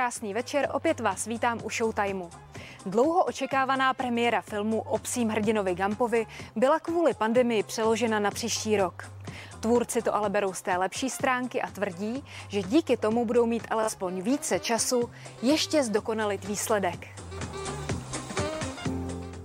[0.00, 2.30] krásný večer, opět vás vítám u Showtimeu.
[2.86, 6.26] Dlouho očekávaná premiéra filmu o psím hrdinovi Gampovi
[6.56, 9.10] byla kvůli pandemii přeložena na příští rok.
[9.60, 13.66] Tvůrci to ale berou z té lepší stránky a tvrdí, že díky tomu budou mít
[13.70, 15.10] alespoň více času
[15.42, 17.29] ještě zdokonalit výsledek.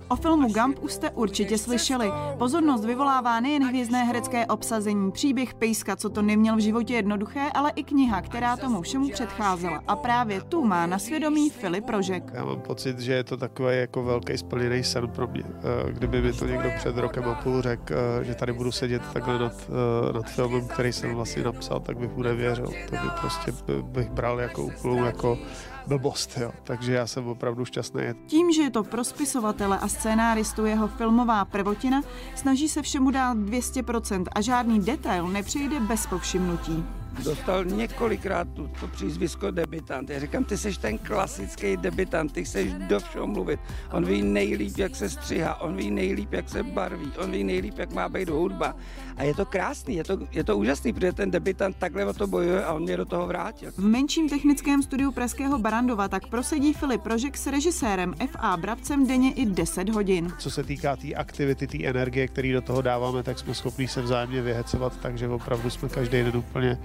[0.08, 2.12] O filmu Gump už jste určitě slyšeli.
[2.38, 7.72] Pozornost vyvolává nejen hvězdné herecké obsazení, příběh Pejska, co to neměl v životě jednoduché, ale
[7.76, 9.82] i kniha, která tomu všemu předcházela.
[9.86, 12.30] A právě tu má na svědomí Filip Rožek.
[12.34, 15.44] Já mám pocit, že je to takový jako velký splněný sen pro mě.
[15.46, 19.02] Eh, kdyby mi to někdo před rokem a půl řekl, eh, že tady budu sedět
[19.12, 19.70] takhle nad,
[20.08, 22.66] eh, nad filmem, který jsem vlastně napsal, tak bych mu nevěřil.
[22.66, 25.38] To by prostě bych bral jako úplnou jako
[25.86, 26.52] blbost, jo.
[26.64, 28.02] Takže já jsem opravdu šťastný.
[28.26, 32.02] Tím, že je to pro spisovatele a scénáristu jeho filmová prvotina,
[32.34, 36.84] snaží se všemu dát 200% a žádný detail nepřijde bez povšimnutí
[37.24, 40.10] dostal několikrát tu, to přízvisko debitant.
[40.10, 43.60] Já říkám, ty jsi ten klasický debitant, ty chceš do všeho mluvit.
[43.92, 47.78] On ví nejlíp, jak se střihá, on ví nejlíp, jak se barví, on ví nejlíp,
[47.78, 48.76] jak má být hudba.
[49.16, 52.26] A je to krásný, je to, je to úžasný, protože ten debitant takhle o to
[52.26, 53.72] bojuje a on mě do toho vrátil.
[53.72, 58.56] V menším technickém studiu Pražského Barandova tak prosedí Filip Rožek s režisérem F.A.
[58.56, 60.32] Brabcem denně i 10 hodin.
[60.38, 63.88] Co se týká té tý aktivity, té energie, které do toho dáváme, tak jsme schopni
[63.88, 66.78] se vzájemně vyhecovat, takže opravdu jsme každý den úplně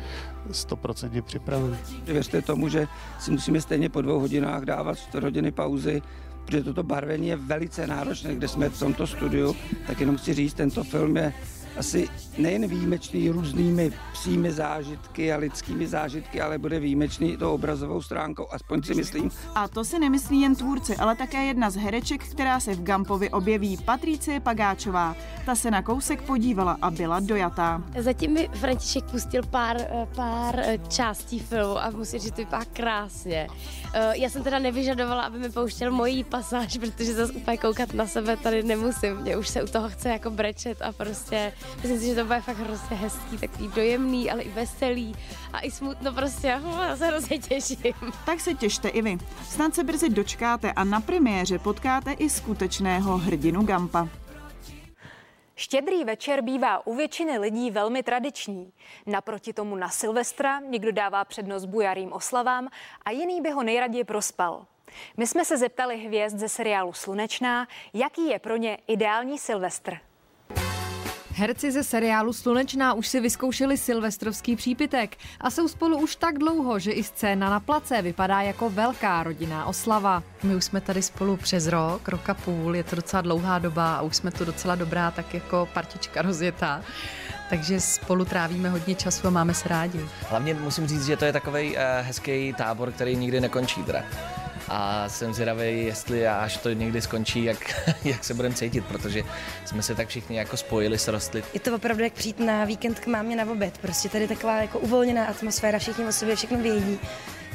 [0.51, 1.77] stoprocentně připravený.
[2.03, 2.87] Věřte tomu, že
[3.19, 6.01] si musíme stejně po dvou hodinách dávat 4 hodiny pauzy,
[6.45, 9.55] protože toto barvení je velice náročné, kde jsme v tomto studiu,
[9.87, 11.33] tak jenom chci říct, tento film je
[11.77, 18.47] asi nejen výjimečný různými psími zážitky a lidskými zážitky, ale bude výjimečný to obrazovou stránkou,
[18.51, 19.31] aspoň si myslím.
[19.55, 23.29] A to si nemyslí jen tvůrci, ale také jedna z hereček, která se v Gampovi
[23.29, 25.15] objeví, Patricie Pagáčová.
[25.45, 27.83] Ta se na kousek podívala a byla dojatá.
[27.99, 32.41] Zatím mi František pustil pár, eh, pár eh, částí filmu a musím říct, že to
[32.41, 33.47] vypadá krásně.
[33.93, 38.07] Eh, já jsem teda nevyžadovala, aby mi pouštěl mojí pasáž, protože zase úplně koukat na
[38.07, 39.15] sebe tady nemusím.
[39.15, 42.41] Mě už se u toho chce jako brečet a prostě myslím si, že to bude
[42.41, 45.15] fakt hrozně hezký, takový dojemný, ale i veselý
[45.53, 46.47] a i smutno prostě.
[46.47, 47.93] Já se hrozně těším.
[48.25, 49.17] Tak se těšte i vy.
[49.49, 54.07] Snad se brzy dočkáte a na premiéře potkáte i skutečného hrdinu Gampa.
[55.55, 58.73] Štědrý večer bývá u většiny lidí velmi tradiční.
[59.05, 62.67] Naproti tomu na Silvestra někdo dává přednost bujarým oslavám
[63.05, 64.65] a jiný by ho nejraději prospal.
[65.17, 69.97] My jsme se zeptali hvězd ze seriálu Slunečná, jaký je pro ně ideální Silvestr.
[71.41, 76.79] Herci ze seriálu Slunečná už si vyzkoušeli silvestrovský přípitek a jsou spolu už tak dlouho,
[76.79, 80.23] že i scéna na place vypadá jako velká rodinná oslava.
[80.43, 83.95] My už jsme tady spolu přes rok, rok a půl, je to docela dlouhá doba
[83.95, 86.81] a už jsme tu docela dobrá, tak jako partička rozjetá.
[87.49, 89.99] Takže spolu trávíme hodně času a máme se rádi.
[90.29, 94.03] Hlavně musím říct, že to je takový uh, hezký tábor, který nikdy nekončí teda
[94.67, 99.23] a jsem zvědavý, jestli až to někdy skončí, jak, jak se budeme cítit, protože
[99.65, 101.43] jsme se tak všichni jako spojili, srostli.
[101.53, 104.79] Je to opravdu jak přijít na víkend k mámě na oběd, prostě tady taková jako
[104.79, 106.99] uvolněná atmosféra, všichni o sobě všechno vědí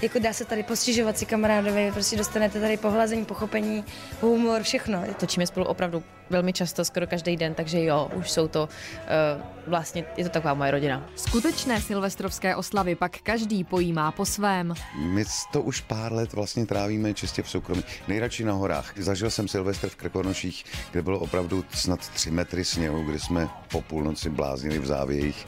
[0.03, 3.85] jako dá se tady postěžovat si kamarádovi, prostě dostanete tady pohlazení, pochopení,
[4.21, 5.05] humor, všechno.
[5.21, 10.05] Točíme spolu opravdu velmi často, skoro každý den, takže jo, už jsou to uh, vlastně,
[10.17, 11.07] je to taková moje rodina.
[11.17, 14.75] Skutečné silvestrovské oslavy pak každý pojímá po svém.
[14.99, 17.85] My to už pár let vlastně trávíme čistě v soukromí.
[18.09, 18.93] Nejradši na horách.
[18.97, 23.83] Zažil jsem Silvestr v Krkonoších, kde bylo opravdu snad tři metry sněhu, kde jsme po
[23.83, 25.47] půlnoci bláznili v závějích,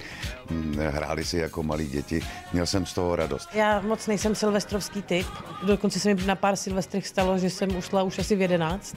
[0.51, 2.23] hm, hráli si jako malí děti.
[2.53, 3.49] Měl jsem z toho radost.
[3.55, 5.27] Já moc nejsem silvestrovský typ.
[5.67, 8.97] Dokonce se mi na pár silvestrech stalo, že jsem ušla už asi v jedenáct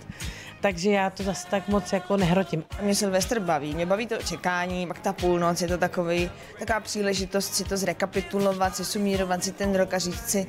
[0.62, 2.64] takže já to zase tak moc jako nehrotím.
[2.82, 7.54] Mě Silvestr baví, mě baví to čekání, pak ta půlnoc, je to takový, taková příležitost
[7.54, 10.48] si to zrekapitulovat, si sumírovat si ten rok a říct si,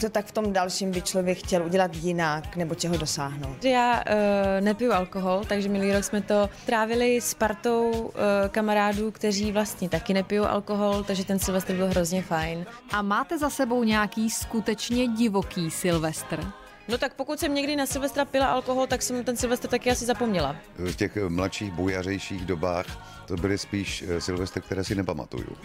[0.00, 3.64] co tak v tom dalším by člověk chtěl udělat jinak nebo čeho dosáhnout?
[3.64, 8.12] Já uh, nepiju alkohol, takže minulý rok jsme to trávili s partou uh,
[8.50, 12.66] kamarádů, kteří vlastně taky nepijou alkohol, takže ten Silvestr byl hrozně fajn.
[12.92, 16.44] A máte za sebou nějaký skutečně divoký Silvestr?
[16.88, 20.04] No tak pokud jsem někdy na Silvestra pila alkohol, tak jsem ten Silvestr taky asi
[20.04, 20.56] zapomněla.
[20.76, 25.56] V těch mladších, bujařejších dobách to byly spíš eh, Silvestry, které si nepamatuju.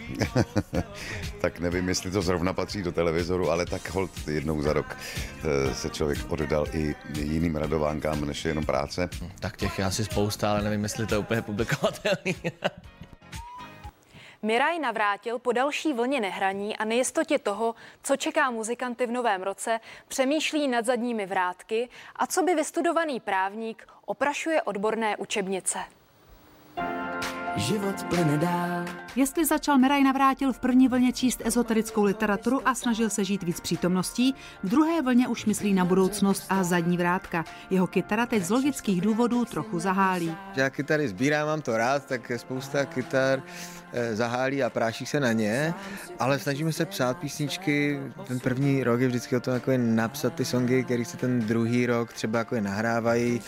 [1.40, 5.74] tak nevím, jestli to zrovna patří do televizoru, ale tak hold jednou za rok eh,
[5.74, 9.08] se člověk oddal i jiným radovánkám, než jenom práce.
[9.40, 12.36] Tak těch je asi spousta, ale nevím, jestli to je úplně publikovatelný.
[14.42, 19.80] Miraj navrátil po další vlně nehraní a nejistotě toho, co čeká muzikanty v novém roce,
[20.08, 25.78] přemýšlí nad zadními vrátky a co by vystudovaný právník oprašuje odborné učebnice.
[27.56, 33.10] Život plyne dál Jestli začal Miraj Navrátil v první vlně číst ezoterickou literaturu a snažil
[33.10, 37.44] se žít víc přítomností, v druhé vlně už myslí na budoucnost a zadní vrátka.
[37.70, 40.36] Jeho kytara teď z logických důvodů trochu zahálí.
[40.56, 43.42] Já kytary sbírám, mám to rád, tak spousta kytar
[43.92, 45.74] eh, zahálí a práší se na ně,
[46.18, 48.00] ale snažíme se psát písničky.
[48.26, 51.40] Ten první rok je vždycky o tom jako je napsat ty songy, které se ten
[51.40, 53.40] druhý rok třeba jako je nahrávají,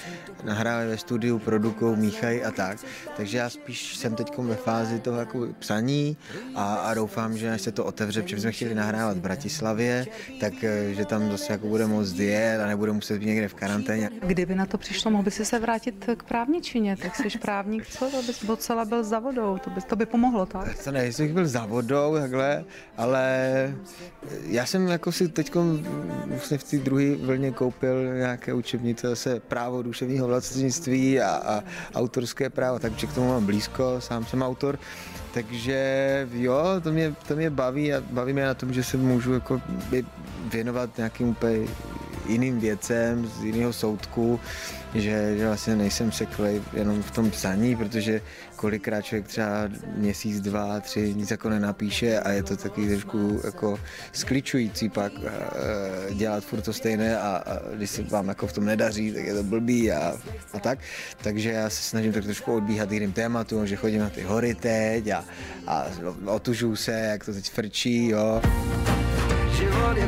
[0.44, 2.78] nahrávají ve studiu, produkují, míchají a tak.
[3.16, 6.16] Takže já spíš jsem teď ve fázi toho jako psaní
[6.54, 10.06] a, a doufám, že až se to otevře, protože jsme chtěli nahrávat v Bratislavě,
[10.40, 13.54] tak eh, že tam zase jako bude moc jet a nebude muset být někde v
[13.54, 14.10] karanténě.
[14.22, 18.10] Kdyby na to přišlo, mohl by si se vrátit k právničině, tak jsi právník, co?
[18.10, 20.84] To bys docela byl za vodou, to by, to by pomohlo, tak?
[20.84, 22.64] To ne, jestli bych byl za vodou takhle,
[22.96, 23.22] ale
[24.46, 25.54] já jsem jako si teď
[26.26, 32.50] vlastně v té druhé vlně koupil nějaké učebnice zase právo duševního vlastnictví a, a autorské
[32.50, 34.78] právo, takže k tomu mám blízko, sám jsem autor,
[35.34, 39.32] takže jo, to mě, to mě baví a baví mě na tom, že se můžu
[39.32, 39.60] jako
[40.52, 41.68] věnovat nějakým úplně
[42.26, 44.40] jiným věcem z jiného soudku,
[44.94, 48.20] že, že vlastně nejsem seklej jenom v tom psaní, protože
[48.56, 53.78] kolikrát člověk třeba měsíc, dva, tři nic jako nenapíše a je to taky trošku jako
[54.12, 58.64] skličující pak uh, dělat furt to stejné a, a když se vám jako v tom
[58.64, 60.14] nedaří, tak je to blbý a,
[60.52, 60.78] a tak.
[61.22, 65.08] Takže já se snažím tak trošku odbíhat jiným tématům, že chodím na ty hory teď
[65.08, 65.24] a,
[65.66, 65.86] a
[66.26, 68.42] otužuju se, jak to teď frčí, jo.
[69.58, 70.06] Život je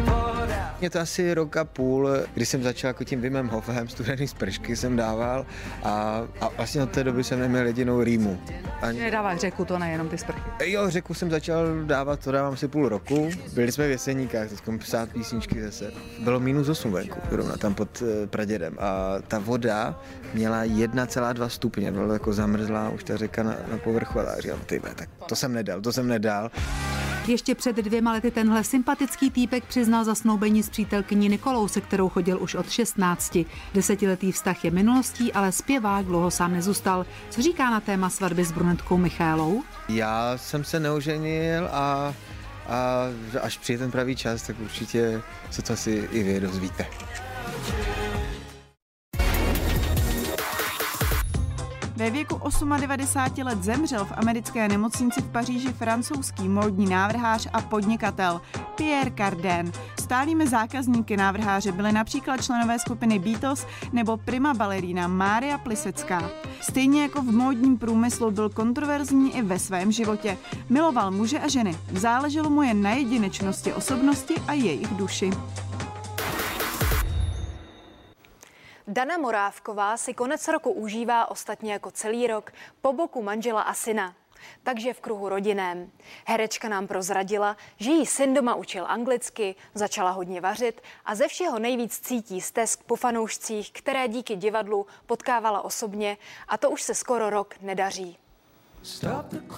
[0.81, 4.35] je to asi rok a půl, kdy jsem začal jako tím Vimem Hofem, studený z
[4.35, 5.47] pršky jsem dával
[5.83, 8.41] a, a vlastně od té doby jsem neměl jedinou rýmu.
[8.83, 9.01] Ani...
[9.01, 10.41] Nedáváš řeku, to nejenom ty sprchy.
[10.65, 13.31] Jo, řeku jsem začal dávat, to dávám si půl roku.
[13.55, 15.93] Byli jsme v Jeseníkách, teď psát písničky zase.
[16.19, 20.01] Bylo minus 8 venku, zrovna tam pod uh, Pradědem a ta voda
[20.35, 24.81] měla 1,2 stupně, byla jako zamrzlá už ta řeka na, na povrchu a říkám, ty
[24.95, 26.51] tak to jsem nedal, to jsem nedal.
[27.27, 32.43] Ještě před dvěma lety tenhle sympatický týpek přiznal zasnoubení s přítelkyní Nikolou, se kterou chodil
[32.43, 33.39] už od 16.
[33.75, 37.07] Desetiletý vztah je minulostí, ale zpěvák dlouho sám nezůstal.
[37.31, 39.63] Co říká na téma svatby s brunetkou Michálou?
[39.89, 42.15] Já jsem se neoženil a,
[42.69, 43.05] a
[43.41, 46.87] až přijde ten pravý čas, tak určitě se to asi i vy dozvíte.
[52.05, 52.41] Ve věku
[52.79, 58.41] 98 let zemřel v americké nemocnici v Paříži francouzský módní návrhář a podnikatel
[58.75, 59.73] Pierre Cardin.
[60.01, 66.31] Stálými zákazníky návrháře byly například členové skupiny Beatles nebo prima balerína Mária Plisecká.
[66.61, 70.39] Stejně jako v módním průmyslu byl kontroverzní i ve svém životě.
[70.69, 71.77] Miloval muže a ženy.
[71.93, 75.31] Záleželo mu jen na jedinečnosti osobnosti a jejich duši.
[78.95, 84.15] Dana Morávková si konec roku užívá ostatně jako celý rok po boku manžela a syna.
[84.63, 85.91] Takže v kruhu rodinném.
[86.27, 91.59] Herečka nám prozradila, že jí syn doma učil anglicky, začala hodně vařit a ze všeho
[91.59, 96.17] nejvíc cítí stesk po fanoušcích, které díky divadlu potkávala osobně
[96.49, 98.19] a to už se skoro rok nedaří.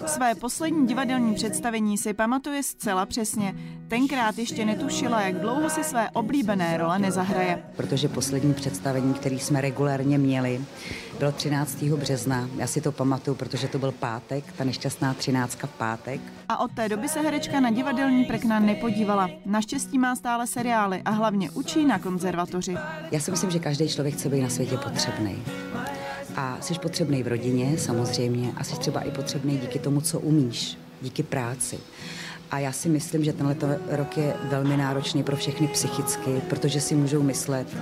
[0.06, 3.54] Své poslední divadelní představení si pamatuje zcela přesně.
[3.88, 7.62] Tenkrát ještě netušila, jak dlouho si své oblíbené role nezahraje.
[7.76, 10.64] Protože poslední představení, který jsme regulérně měli,
[11.18, 11.82] bylo 13.
[11.82, 12.48] března.
[12.56, 16.20] Já si to pamatuju, protože to byl pátek, ta nešťastná třináctka v pátek.
[16.48, 19.28] A od té doby se herečka na divadelní prekna nepodívala.
[19.46, 22.76] Naštěstí má stále seriály a hlavně učí na konzervatoři.
[23.10, 25.42] Já si myslím, že každý člověk chce být na světě potřebný.
[26.36, 30.78] A jsi potřebný v rodině samozřejmě a jsi třeba i potřebný díky tomu, co umíš,
[31.02, 31.78] díky práci.
[32.50, 33.56] A já si myslím, že tenhle
[33.88, 37.76] rok je velmi náročný pro všechny psychicky, protože si můžou myslet,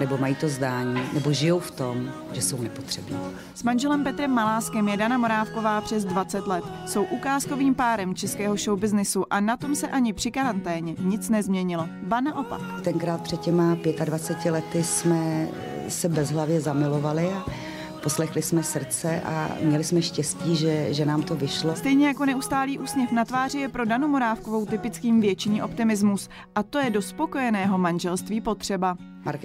[0.00, 3.18] nebo mají to zdání, nebo žijou v tom, že jsou nepotřební.
[3.54, 6.64] S manželem Petrem Maláskem je Dana Morávková přes 20 let.
[6.86, 11.88] Jsou ukázkovým párem českého showbiznisu a na tom se ani při karanténě nic nezměnilo.
[12.02, 12.60] Ba naopak.
[12.84, 15.48] Tenkrát před těma 25 lety jsme
[15.88, 17.67] se bezhlavě zamilovali a
[18.02, 21.76] poslechli jsme srdce a měli jsme štěstí, že, že nám to vyšlo.
[21.76, 26.78] Stejně jako neustálý úsměv na tváři je pro Danu Morávkovou typickým většiný optimismus a to
[26.78, 28.96] je do spokojeného manželství potřeba.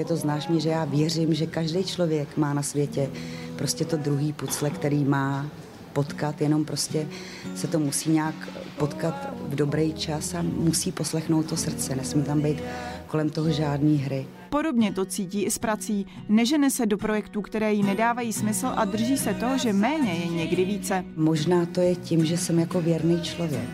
[0.08, 3.10] to znáš mě, že já věřím, že každý člověk má na světě
[3.56, 5.46] prostě to druhý pucle, který má
[5.94, 7.08] potkat, jenom prostě
[7.56, 8.36] se to musí nějak
[8.78, 11.96] potkat v dobrý čas a musí poslechnout to srdce.
[11.96, 12.58] Nesmí tam být
[13.14, 14.28] kolem toho žádný hry.
[14.50, 16.08] Podobně to cítí i s prací.
[16.30, 20.28] Nežene se do projektů, které jí nedávají smysl a drží se toho, že méně je
[20.28, 21.06] někdy více.
[21.16, 23.70] Možná to je tím, že jsem jako věrný člověk.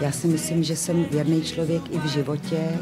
[0.00, 2.78] Já si myslím, že jsem věrný člověk i v životě,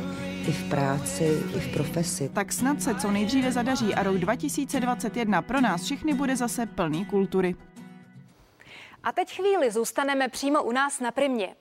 [0.48, 2.30] i v práci, i v profesi.
[2.34, 7.04] Tak snad se co nejdříve zadaří a rok 2021 pro nás všechny bude zase plný
[7.04, 7.54] kultury.
[9.02, 11.54] A teď chvíli zůstaneme přímo u nás na Primě.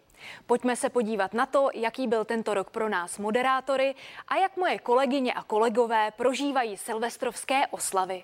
[0.45, 3.95] Pojďme se podívat na to, jaký byl tento rok pro nás moderátory
[4.27, 8.23] a jak moje kolegyně a kolegové prožívají silvestrovské oslavy.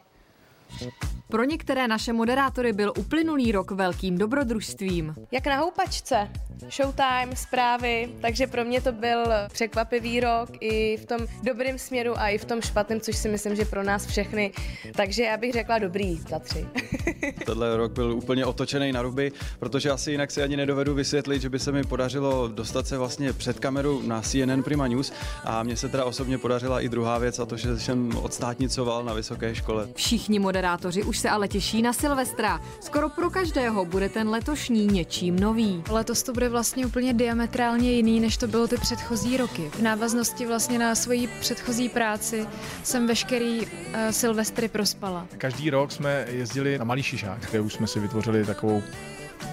[1.32, 5.16] Pro některé naše moderátory byl uplynulý rok velkým dobrodružstvím.
[5.32, 6.30] Jak na houpačce.
[6.70, 12.30] Showtime, zprávy, takže pro mě to byl překvapivý rok i v tom dobrém směru a
[12.30, 14.52] i v tom špatném, což si myslím, že pro nás všechny.
[14.96, 16.68] Takže já bych řekla dobrý za tři.
[17.46, 21.50] Tenhle rok byl úplně otočený na ruby, protože asi jinak si ani nedovedu vysvětlit, že
[21.50, 25.76] by se mi podařilo dostat se vlastně před kameru na CNN Prima News a mně
[25.78, 29.88] se teda osobně podařila i druhá věc a to, že jsem odstátnicoval na vysoké škole.
[29.96, 32.62] Všichni moderátoři už se ale těší na Silvestra.
[32.80, 35.84] Skoro pro každého bude ten letošní něčím nový.
[35.90, 39.70] Letos to bude vlastně úplně diametrálně jiný, než to bylo ty předchozí roky.
[39.74, 42.48] V návaznosti vlastně na svoji předchozí práci
[42.84, 43.68] jsem veškerý uh,
[44.12, 45.28] Silvestry prospala.
[45.38, 48.84] Každý rok jsme jezdili na Malý Šišák, kde už jsme si vytvořili takovou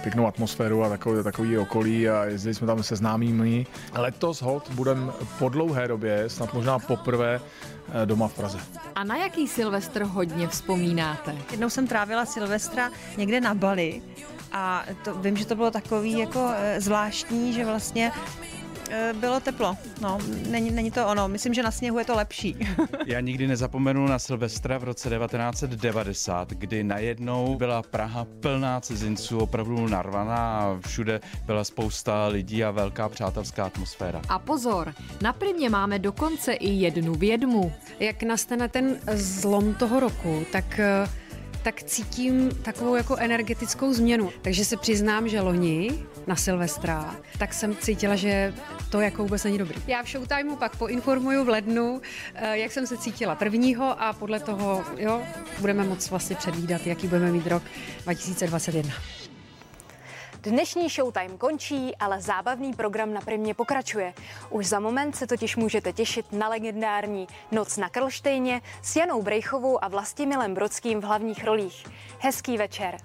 [0.03, 3.67] pěknou atmosféru a takový, takový okolí a jezdili jsme tam se známými.
[3.93, 7.41] Letos hod budeme po dlouhé době, snad možná poprvé,
[8.03, 8.59] eh, doma v Praze.
[8.95, 11.35] A na jaký Silvestr hodně vzpomínáte?
[11.51, 14.03] Jednou jsem trávila Silvestra někde na Bali
[14.53, 18.13] a to, vím, že to bylo takový jako e, zvláštní, že vlastně
[19.21, 19.77] bylo teplo.
[20.01, 20.19] No,
[20.51, 21.29] není, není to ono.
[21.29, 22.57] Myslím, že na sněhu je to lepší.
[23.07, 29.89] Já nikdy nezapomenu na Silvestra v roce 1990, kdy najednou byla Praha plná cizinců, opravdu
[29.89, 34.23] narvaná a všude byla spousta lidí a velká přátelská atmosféra.
[34.29, 37.73] A pozor, na primě máme dokonce i jednu vědmu.
[38.01, 41.09] Jak nastane ten zlom toho roku, tak e,
[41.67, 44.31] tak cítím takovou jako energetickou změnu.
[44.43, 48.55] Takže se přiznám, že loni na Silvestra, tak jsem cítila, že
[48.91, 49.83] to jako vůbec není dobrý.
[49.87, 52.01] Já v Showtimeu pak poinformuju v lednu,
[52.35, 55.23] eh, jak jsem se cítila prvního a podle toho jo,
[55.61, 57.63] budeme moc vlastně předvídat, jaký budeme mít rok
[58.05, 58.93] 2021.
[60.47, 64.15] Dnešní Showtime končí, ale zábavný program na Primě pokračuje.
[64.51, 69.85] Už za moment se totiž můžete těšit na legendární Noc na Krlštejně s Janou Brejchovou
[69.85, 71.87] a Vlastimilem Brodským v hlavních rolích.
[72.19, 72.97] Hezký večer.